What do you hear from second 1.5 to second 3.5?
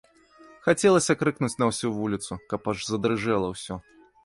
на ўсю вуліцу, каб аж задрыжэла